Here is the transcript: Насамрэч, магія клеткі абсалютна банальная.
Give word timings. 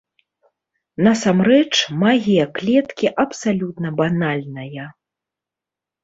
Насамрэч, 1.07 1.73
магія 2.03 2.45
клеткі 2.59 3.07
абсалютна 3.25 3.91
банальная. 3.99 4.87